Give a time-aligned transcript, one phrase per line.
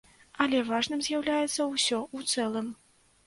[0.45, 2.73] Але важным з'яўляецца ўсё ў цэлым.